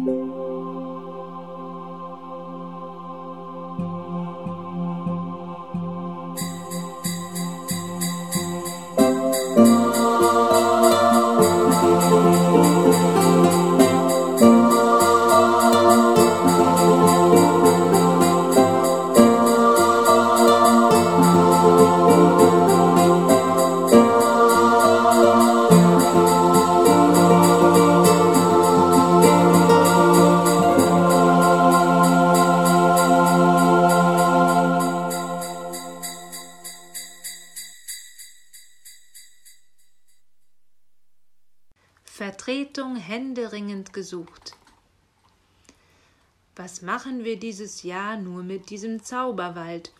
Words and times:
Música 0.00 0.79
Vertretung 42.70 42.94
händeringend 42.94 43.92
gesucht. 43.92 44.56
Was 46.54 46.82
machen 46.82 47.24
wir 47.24 47.36
dieses 47.36 47.82
Jahr 47.82 48.16
nur 48.16 48.44
mit 48.44 48.70
diesem 48.70 49.02
Zauberwald? 49.02 49.92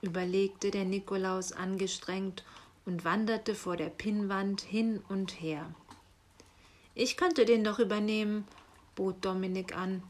überlegte 0.00 0.70
der 0.70 0.86
Nikolaus 0.86 1.52
angestrengt 1.52 2.44
und 2.86 3.04
wanderte 3.04 3.54
vor 3.54 3.76
der 3.76 3.90
Pinnwand 3.90 4.62
hin 4.62 5.02
und 5.10 5.42
her. 5.42 5.66
Ich 6.94 7.18
könnte 7.18 7.44
den 7.44 7.62
doch 7.62 7.78
übernehmen, 7.78 8.46
bot 8.94 9.22
Dominik 9.22 9.76
an. 9.76 10.02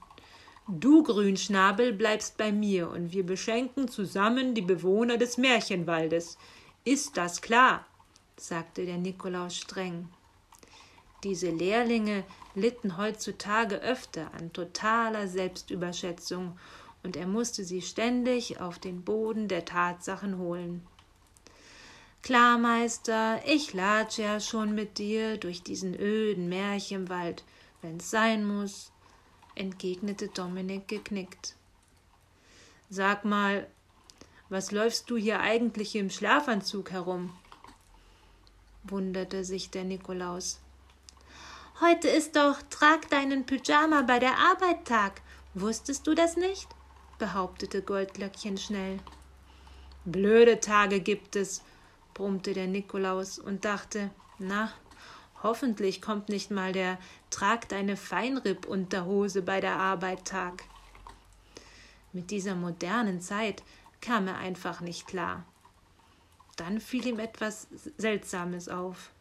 Du, 0.69 1.03
Grünschnabel, 1.03 1.92
bleibst 1.92 2.36
bei 2.36 2.53
mir 2.53 2.91
und 2.91 3.12
wir 3.12 3.27
beschenken 3.27 3.88
zusammen 3.88 4.55
die 4.55 4.62
Bewohner 4.62 5.19
des 5.19 5.36
Märchenwaldes. 5.36 6.38
Ist 6.84 7.16
das 7.16 7.42
klar? 7.42 7.84
sagte 8.36 8.86
der 8.86 8.98
Nikolaus 8.98 9.56
streng. 9.56 10.08
Diese 11.25 11.51
Lehrlinge 11.51 12.25
litten 12.55 12.97
heutzutage 12.97 13.77
öfter 13.77 14.33
an 14.34 14.53
totaler 14.53 15.28
Selbstüberschätzung, 15.28 16.59
und 17.05 17.17
er 17.17 17.27
musste 17.27 17.65
sie 17.65 17.83
ständig 17.83 18.61
auf 18.61 18.78
den 18.78 19.03
Boden 19.03 19.48
der 19.48 19.65
Tatsachen 19.65 20.39
holen. 20.39 20.87
Klar, 22.23 22.59
Meister, 22.59 23.41
ich 23.45 23.75
latsche 23.75 24.23
ja 24.23 24.39
schon 24.39 24.75
mit 24.77 24.98
dir 24.98 25.37
durch 25.37 25.65
diesen 25.65 25.98
öden 25.98 26.48
Märchenwald, 26.48 27.43
wenn's 27.81 28.11
sein 28.11 28.47
muss, 28.47 28.93
entgegnete 29.56 30.28
Dominik 30.28 30.87
geknickt. 30.87 31.56
Sag 32.89 33.25
mal, 33.25 33.67
was 34.48 34.70
läufst 34.70 35.11
du 35.11 35.17
hier 35.17 35.41
eigentlich 35.41 35.97
im 35.97 36.11
Schlafanzug 36.11 36.93
herum? 36.93 37.37
wunderte 38.84 39.45
sich 39.45 39.70
der 39.70 39.84
Nikolaus. 39.84 40.61
Heute 41.84 42.06
ist 42.06 42.36
doch 42.36 42.62
Trag 42.70 43.11
deinen 43.11 43.44
Pyjama 43.44 44.02
bei 44.02 44.20
der 44.20 44.38
Arbeit 44.38 44.84
Tag. 44.84 45.20
Wusstest 45.55 46.06
du 46.06 46.14
das 46.14 46.36
nicht? 46.36 46.69
behauptete 47.19 47.83
Goldlöckchen 47.83 48.56
schnell. 48.56 49.00
Blöde 50.05 50.60
Tage 50.60 51.00
gibt 51.00 51.34
es, 51.34 51.60
brummte 52.14 52.53
der 52.53 52.69
Nikolaus 52.69 53.41
und 53.41 53.64
dachte, 53.64 54.12
na, 54.38 54.72
hoffentlich 55.42 56.00
kommt 56.00 56.28
nicht 56.28 56.53
mal 56.53 56.72
der 56.72 56.98
Trag 57.30 57.69
deine 57.69 57.97
Feinripp-Unterhose 57.97 59.42
bei 59.42 59.60
der 59.60 59.75
Arbeit 59.75 60.25
Tag. 60.25 60.62
Mit 62.12 62.30
dieser 62.30 62.55
modernen 62.55 63.20
Zeit 63.20 63.64
kam 64.00 64.28
er 64.28 64.38
einfach 64.38 64.82
nicht 64.82 65.09
klar. 65.09 65.44
Dann 66.54 66.81
fiel 66.81 67.09
ihm 67.09 67.19
etwas 67.19 67.66
Seltsames 67.99 68.69
auf. 68.69 69.12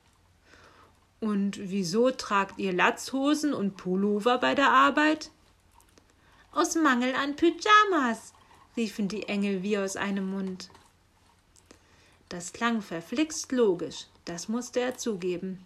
Und 1.22 1.60
wieso 1.62 2.10
tragt 2.10 2.58
ihr 2.58 2.74
Latzhosen 2.74 3.54
und 3.54 3.78
Pullover 3.78 4.40
bei 4.40 4.56
der 4.56 4.72
Arbeit? 4.72 5.30
Aus 6.52 6.76
Mangel 6.76 7.14
an 7.14 7.36
Pyjamas, 7.36 8.34
riefen 8.76 9.08
die 9.08 9.30
Engel 9.30 9.62
wie 9.62 9.78
aus 9.78 9.96
einem 9.96 10.32
Mund. 10.32 10.70
Das 12.28 12.54
klang 12.54 12.82
verflixt 12.82 13.52
logisch, 13.52 14.08
das 14.26 14.48
musste 14.48 14.80
er 14.80 14.98
zugeben. 14.98 15.64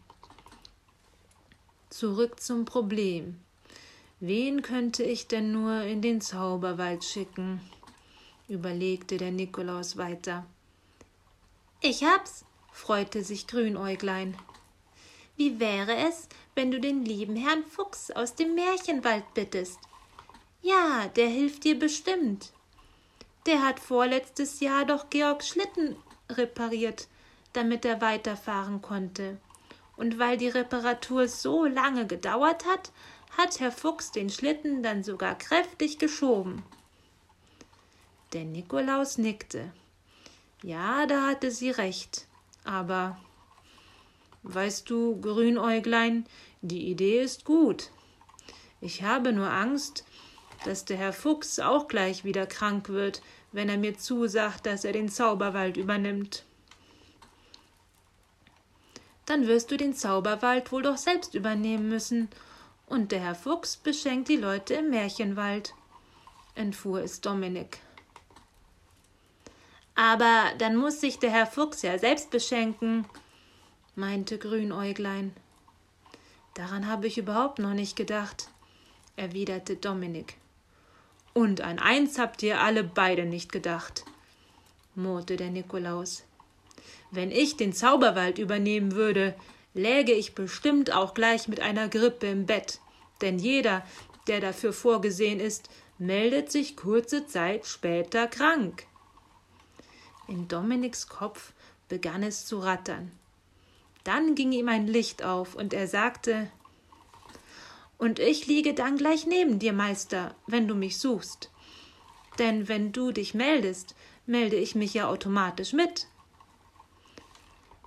Zurück 1.89 2.41
zum 2.41 2.65
Problem. 2.65 3.39
Wen 4.19 4.61
könnte 4.61 5.03
ich 5.03 5.27
denn 5.27 5.53
nur 5.53 5.83
in 5.83 6.01
den 6.01 6.19
Zauberwald 6.19 7.05
schicken? 7.05 7.61
überlegte 8.49 9.15
der 9.15 9.31
Nikolaus 9.31 9.95
weiter. 9.95 10.45
Ich 11.81 12.03
hab's, 12.03 12.44
freute 12.73 13.23
sich 13.23 13.47
Grünäuglein. 13.47 14.35
Wie 15.38 15.59
wäre 15.59 15.96
es, 15.96 16.29
wenn 16.53 16.72
du 16.72 16.79
den 16.79 17.03
lieben 17.03 17.35
Herrn 17.35 17.63
Fuchs 17.63 18.12
aus 18.12 18.35
dem 18.35 18.56
Märchenwald 18.56 19.34
bittest? 19.34 19.79
Ja, 20.62 21.07
der 21.16 21.28
hilft 21.28 21.63
dir 21.63 21.78
bestimmt. 21.78 22.53
Der 23.45 23.62
hat 23.62 23.79
vorletztes 23.79 24.59
Jahr 24.62 24.85
doch 24.85 25.09
Georgs 25.09 25.50
Schlitten 25.50 25.95
repariert, 26.31 27.07
damit 27.53 27.85
er 27.85 28.01
weiterfahren 28.01 28.81
konnte. 28.81 29.38
Und 29.97 30.19
weil 30.19 30.38
die 30.38 30.50
Reparatur 30.50 31.28
so 31.28 31.66
lange 31.66 32.07
gedauert 32.07 32.66
hat, 32.66 32.91
hat 33.38 33.59
Herr 33.59 33.72
Fuchs 33.72 34.12
den 34.12 34.29
Schlitten 34.29 34.81
dann 34.81 35.03
sogar 35.03 35.38
kräftig 35.38 36.00
geschoben. 36.00 36.63
Der 38.34 38.45
Nikolaus 38.45 39.18
nickte. 39.18 39.72
Ja, 40.63 41.06
da 41.06 41.28
hatte 41.28 41.51
sie 41.51 41.69
recht. 41.69 42.28
Aber 42.63 43.18
Weißt 44.47 44.88
du, 44.91 45.19
Grünäuglein, 45.22 46.25
die 46.61 46.88
Idee 46.91 47.22
ist 47.22 47.45
gut. 47.45 47.89
Ich 48.79 49.01
habe 49.01 49.33
nur 49.33 49.50
Angst, 49.51 50.06
dass 50.66 50.85
der 50.85 50.97
Herr 50.97 51.13
Fuchs 51.13 51.59
auch 51.59 51.88
gleich 51.88 52.23
wieder 52.23 52.45
krank 52.45 52.89
wird, 52.89 53.23
wenn 53.51 53.69
er 53.69 53.78
mir 53.78 53.97
zusagt, 53.97 54.67
dass 54.67 54.85
er 54.85 54.94
den 54.94 55.09
Zauberwald 55.09 55.78
übernimmt. 55.78 56.45
Dann 59.25 59.47
wirst 59.47 59.72
du 59.72 59.78
den 59.78 59.95
Zauberwald 59.95 60.72
wohl 60.72 60.83
doch 60.83 60.97
selbst 60.97 61.33
übernehmen 61.33 61.89
müssen, 61.89 62.29
und 62.85 63.12
der 63.12 63.22
Herr 63.22 63.33
Fuchs 63.33 63.77
beschenkt 63.77 64.29
die 64.29 64.38
Leute 64.38 64.75
im 64.75 64.91
Märchenwald, 64.91 65.73
entfuhr 66.53 67.01
es 67.01 67.19
Dominik. 67.19 67.79
Aber 69.95 70.51
dann 70.59 70.75
muss 70.75 71.01
sich 71.01 71.17
der 71.17 71.31
Herr 71.31 71.47
Fuchs 71.47 71.81
ja 71.81 71.97
selbst 71.97 72.29
beschenken, 72.29 73.07
meinte 73.95 74.38
Grünäuglein. 74.38 75.33
Daran 76.53 76.88
habe 76.88 77.07
ich 77.07 77.17
überhaupt 77.17 77.59
noch 77.59 77.73
nicht 77.73 77.95
gedacht, 77.95 78.50
erwiderte 79.16 79.75
Dominik. 79.75 80.35
Und 81.33 81.61
an 81.61 81.79
eins 81.79 82.17
habt 82.17 82.44
ihr 82.44 82.61
alle 82.61 82.83
beide 82.83 83.25
nicht 83.25 83.51
gedacht, 83.51 84.06
murrte 84.95 85.35
der 85.35 85.50
Nikolaus. 85.50 86.23
Wenn 87.11 87.31
ich 87.31 87.57
den 87.57 87.73
Zauberwald 87.73 88.39
übernehmen 88.39 88.94
würde, 88.94 89.35
läge 89.73 90.13
ich 90.13 90.35
bestimmt 90.35 90.94
auch 90.94 91.13
gleich 91.13 91.47
mit 91.47 91.59
einer 91.59 91.89
Grippe 91.89 92.27
im 92.27 92.45
Bett, 92.45 92.79
denn 93.22 93.39
jeder, 93.39 93.85
der 94.27 94.39
dafür 94.39 94.73
vorgesehen 94.73 95.39
ist, 95.39 95.69
meldet 95.97 96.51
sich 96.51 96.75
kurze 96.75 97.27
Zeit 97.27 97.66
später 97.66 98.27
krank. 98.27 98.85
In 100.27 100.47
Dominiks 100.47 101.07
Kopf 101.07 101.53
begann 101.88 102.23
es 102.23 102.45
zu 102.45 102.59
rattern. 102.59 103.12
Dann 104.05 104.35
ging 104.35 104.53
ihm 104.53 104.69
ein 104.69 104.88
Licht 104.88 105.23
auf, 105.23 105.55
und 105.55 105.73
er 105.73 105.88
sagte 105.88 106.49
Und 107.97 108.19
ich 108.19 108.47
liege 108.47 108.74
dann 108.74 108.97
gleich 108.97 109.25
neben 109.25 109.59
dir, 109.59 109.74
Meister, 109.74 110.35
wenn 110.47 110.68
du 110.68 110.75
mich 110.75 111.00
suchst. 111.00 111.51
Denn 112.39 112.69
wenn 112.69 112.91
du 112.91 113.12
dich 113.12 113.33
meldest, 113.33 113.95
melde 114.25 114.56
ich 114.56 114.75
mich 114.75 114.94
ja 114.94 115.09
automatisch 115.09 115.74
mit. 115.74 116.07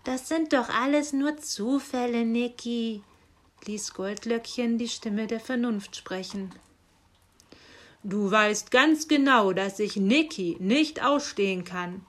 Das 0.04 0.28
sind 0.28 0.52
doch 0.52 0.68
alles 0.70 1.12
nur 1.12 1.36
Zufälle, 1.36 2.24
Niki, 2.24 3.02
ließ 3.66 3.94
Goldlöckchen 3.94 4.76
die 4.78 4.88
Stimme 4.88 5.26
der 5.26 5.40
Vernunft 5.40 5.96
sprechen. 5.96 6.50
Du 8.02 8.30
weißt 8.30 8.70
ganz 8.70 9.06
genau, 9.06 9.52
dass 9.52 9.78
ich 9.78 9.96
Niki 9.96 10.56
nicht 10.58 11.04
ausstehen 11.04 11.64
kann. 11.64 12.04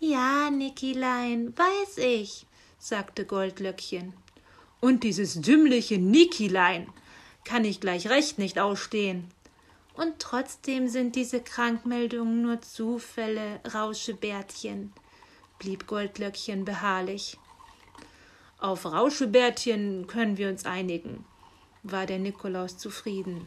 Ja, 0.00 0.50
Nikilein, 0.50 1.52
weiß 1.56 1.98
ich, 1.98 2.46
sagte 2.80 3.24
Goldlöckchen. 3.26 4.14
Und 4.80 5.04
dieses 5.04 5.40
dümmliche 5.40 5.98
Nikilein 5.98 6.88
kann 7.44 7.64
ich 7.64 7.80
gleich 7.80 8.08
recht 8.08 8.38
nicht 8.38 8.58
ausstehen. 8.58 9.28
Und 9.94 10.18
trotzdem 10.18 10.88
sind 10.88 11.14
diese 11.14 11.40
Krankmeldungen 11.40 12.42
nur 12.42 12.62
Zufälle, 12.62 13.60
Rauschebärtchen, 13.72 14.92
blieb 15.58 15.86
Goldlöckchen 15.86 16.64
beharrlich. 16.64 17.36
Auf 18.58 18.86
Rauschebärtchen 18.86 20.06
können 20.06 20.38
wir 20.38 20.48
uns 20.48 20.64
einigen. 20.64 21.24
war 21.82 22.04
der 22.04 22.18
Nikolaus 22.18 22.76
zufrieden. 22.76 23.46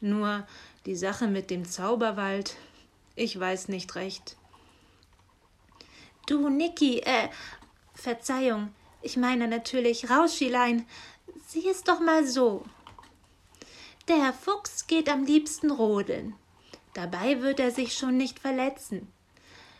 Nur 0.00 0.46
die 0.84 0.96
Sache 0.96 1.28
mit 1.28 1.50
dem 1.50 1.64
Zauberwald, 1.64 2.56
ich 3.14 3.38
weiß 3.38 3.68
nicht 3.68 3.94
recht. 3.94 4.36
Du, 6.26 6.48
Niki, 6.48 7.00
äh, 7.00 7.28
Verzeihung, 7.94 8.74
ich 9.02 9.16
meine 9.16 9.48
natürlich 9.48 10.10
Rauschilein, 10.10 10.86
sieh 11.46 11.68
es 11.68 11.82
doch 11.82 12.00
mal 12.00 12.26
so. 12.26 12.64
Der 14.08 14.16
Herr 14.16 14.32
Fuchs 14.32 14.86
geht 14.86 15.08
am 15.08 15.24
liebsten 15.24 15.70
rodeln. 15.70 16.34
Dabei 16.94 17.40
wird 17.40 17.60
er 17.60 17.70
sich 17.70 17.96
schon 17.96 18.16
nicht 18.16 18.38
verletzen. 18.38 19.12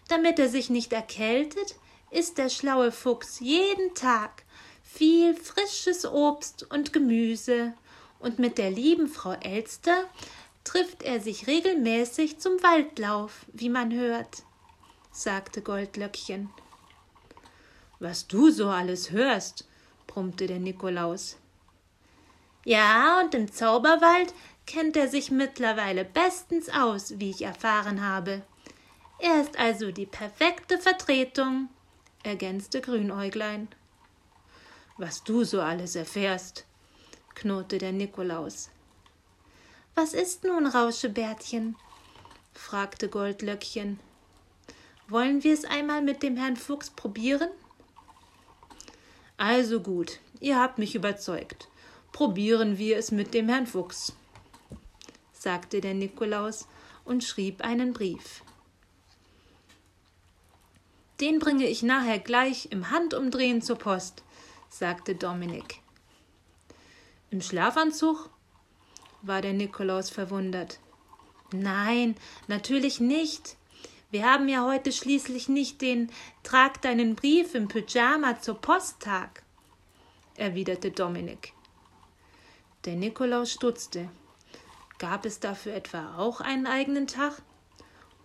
Damit 0.09 0.39
er 0.39 0.49
sich 0.49 0.71
nicht 0.71 0.93
erkältet, 0.93 1.77
isst 2.11 2.39
der 2.39 2.49
schlaue 2.49 2.93
Fuchs 2.93 3.41
jeden 3.41 3.95
Tag 3.95 4.45
viel 4.83 5.35
frisches 5.35 6.05
Obst 6.05 6.71
und 6.71 6.93
Gemüse, 6.93 7.75
und 8.19 8.39
mit 8.39 8.59
der 8.59 8.71
lieben 8.71 9.09
Frau 9.09 9.33
Elster 9.33 10.05
trifft 10.65 11.03
er 11.03 11.21
sich 11.21 11.49
regelmäßig 11.49 12.39
zum 12.39 12.63
Waldlauf, 12.63 13.47
wie 13.53 13.69
man 13.69 13.93
hört, 13.93 14.45
sagte 15.11 15.61
Goldlöckchen. 15.61 16.51
Was 18.03 18.27
du 18.27 18.51
so 18.51 18.69
alles 18.69 19.13
hörst, 19.13 19.65
brummte 20.09 20.49
der 20.49 20.59
Nikolaus. 20.59 21.37
Ja, 22.65 23.21
und 23.21 23.33
im 23.33 23.53
Zauberwald 23.53 24.35
kennt 24.67 24.97
er 24.97 25.07
sich 25.07 25.31
mittlerweile 25.31 26.05
bestens 26.05 26.69
aus, 26.69 27.21
wie 27.21 27.31
ich 27.31 27.43
erfahren 27.43 28.05
habe. 28.05 28.43
Er 29.21 29.41
ist 29.41 29.57
also 29.57 29.93
die 29.93 30.07
perfekte 30.07 30.79
Vertretung, 30.79 31.69
ergänzte 32.25 32.81
Grünäuglein. 32.81 33.69
Was 34.97 35.23
du 35.23 35.45
so 35.45 35.61
alles 35.61 35.95
erfährst, 35.95 36.67
knurrte 37.37 37.79
der 37.79 37.93
Nikolaus. 37.93 38.71
Was 39.95 40.13
ist 40.13 40.43
nun, 40.43 40.67
Rauschebärtchen? 40.67 41.77
fragte 42.53 43.09
Goldlöckchen. 43.09 44.01
Wollen 45.07 45.45
wir 45.45 45.55
es 45.55 45.65
einmal 45.65 46.03
mit 46.03 46.25
dem 46.25 46.37
Herrn 46.37 46.57
Fuchs 46.57 46.91
probieren? 46.91 47.49
Also 49.43 49.81
gut, 49.81 50.21
ihr 50.39 50.57
habt 50.61 50.79
mich 50.79 50.95
überzeugt. 50.95 51.67
Probieren 52.13 52.79
wir 52.79 52.97
es 52.97 53.11
mit 53.11 53.35
dem 53.35 53.49
Herrn 53.49 53.67
Fuchs, 53.67 54.13
sagte 55.33 55.81
der 55.81 55.95
Nikolaus 55.95 56.69
und 57.05 57.25
schrieb 57.25 57.61
einen 57.65 57.93
Brief. 57.93 58.45
Den 61.21 61.41
bringe 61.41 61.67
ich 61.67 61.83
nachher 61.83 62.21
gleich 62.21 62.69
im 62.71 62.91
Handumdrehen 62.91 63.63
zur 63.63 63.75
Post, 63.75 64.23
sagte 64.71 65.17
Dominik. 65.17 65.81
Im 67.33 67.41
Schlafanzug? 67.41 68.31
war 69.23 69.43
der 69.43 69.55
Nikolaus 69.55 70.09
verwundert. 70.09 70.79
Nein, 71.51 72.15
natürlich 72.47 73.01
nicht. 73.01 73.57
Wir 74.13 74.31
haben 74.31 74.47
ja 74.47 74.63
heute 74.67 74.93
schließlich 74.93 75.49
nicht 75.49 75.81
den 75.81 76.11
Trag 76.43 76.83
deinen 76.83 77.15
Brief 77.15 77.55
im 77.55 77.69
Pyjama 77.69 78.39
zur 78.39 78.61
Posttag, 78.61 79.43
erwiderte 80.37 80.91
Dominik. 80.91 81.55
Der 82.85 82.95
Nikolaus 82.95 83.51
stutzte. 83.51 84.11
Gab 84.99 85.25
es 85.25 85.41
dafür 85.41 85.73
etwa 85.73 86.19
auch 86.19 86.43
einen 86.43 86.67
eigenen 86.67 87.07
Tag? 87.07 87.41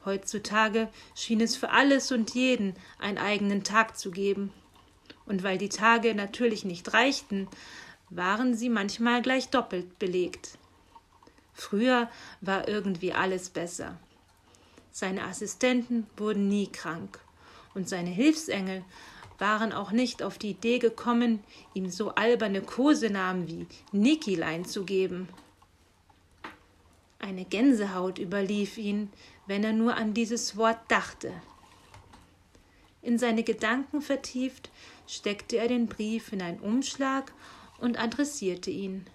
Heutzutage 0.03 0.89
schien 1.15 1.39
es 1.39 1.55
für 1.55 1.69
alles 1.69 2.11
und 2.11 2.35
jeden 2.35 2.75
einen 2.99 3.17
eigenen 3.17 3.63
Tag 3.63 3.97
zu 3.97 4.11
geben. 4.11 4.51
Und 5.25 5.41
weil 5.41 5.57
die 5.57 5.69
Tage 5.69 6.13
natürlich 6.15 6.65
nicht 6.65 6.93
reichten, 6.93 7.47
waren 8.09 8.55
sie 8.55 8.67
manchmal 8.67 9.21
gleich 9.21 9.47
doppelt 9.51 9.99
belegt. 9.99 10.57
Früher 11.53 12.09
war 12.41 12.67
irgendwie 12.67 13.13
alles 13.13 13.49
besser. 13.49 13.97
Seine 14.99 15.25
Assistenten 15.25 16.07
wurden 16.17 16.47
nie 16.47 16.71
krank, 16.71 17.19
und 17.75 17.87
seine 17.87 18.09
Hilfsengel 18.09 18.83
waren 19.37 19.71
auch 19.71 19.91
nicht 19.91 20.23
auf 20.23 20.39
die 20.39 20.49
Idee 20.49 20.79
gekommen, 20.79 21.43
ihm 21.75 21.91
so 21.91 22.15
alberne 22.15 22.63
Kosenamen 22.63 23.47
wie 23.47 23.67
Nikilein 23.91 24.65
zu 24.65 24.85
geben. 24.85 25.29
Eine 27.19 27.45
Gänsehaut 27.45 28.17
überlief 28.17 28.79
ihn, 28.79 29.11
wenn 29.45 29.63
er 29.63 29.73
nur 29.73 29.95
an 29.95 30.15
dieses 30.15 30.57
Wort 30.57 30.79
dachte. 30.87 31.31
In 33.03 33.19
seine 33.19 33.43
Gedanken 33.43 34.01
vertieft, 34.01 34.71
steckte 35.05 35.57
er 35.57 35.67
den 35.67 35.85
Brief 35.85 36.33
in 36.33 36.41
einen 36.41 36.59
Umschlag 36.59 37.33
und 37.77 37.99
adressierte 37.99 38.71
ihn. 38.71 39.05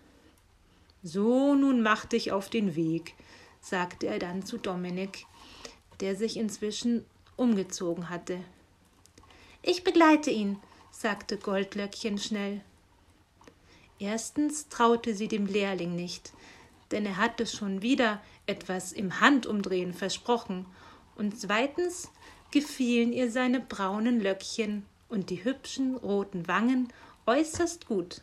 So, 1.02 1.56
nun 1.56 1.82
mach 1.82 2.04
dich 2.04 2.30
auf 2.30 2.50
den 2.50 2.76
Weg, 2.76 3.14
sagte 3.60 4.06
er 4.06 4.20
dann 4.20 4.46
zu 4.46 4.58
Dominik, 4.58 5.26
der 6.00 6.16
sich 6.16 6.36
inzwischen 6.36 7.04
umgezogen 7.36 8.10
hatte. 8.10 8.38
Ich 9.62 9.84
begleite 9.84 10.30
ihn, 10.30 10.58
sagte 10.90 11.36
Goldlöckchen 11.36 12.18
schnell. 12.18 12.60
Erstens 13.98 14.68
traute 14.68 15.14
sie 15.14 15.28
dem 15.28 15.46
Lehrling 15.46 15.94
nicht, 15.94 16.32
denn 16.90 17.06
er 17.06 17.16
hatte 17.16 17.46
schon 17.46 17.82
wieder 17.82 18.20
etwas 18.46 18.92
im 18.92 19.20
Handumdrehen 19.20 19.94
versprochen, 19.94 20.66
und 21.14 21.38
zweitens 21.38 22.10
gefielen 22.50 23.12
ihr 23.12 23.30
seine 23.30 23.60
braunen 23.60 24.20
Löckchen 24.20 24.84
und 25.08 25.30
die 25.30 25.44
hübschen 25.44 25.94
roten 25.96 26.48
Wangen 26.48 26.92
äußerst 27.26 27.86
gut. 27.86 28.22